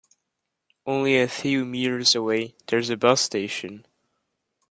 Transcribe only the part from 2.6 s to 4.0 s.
there is a bus station.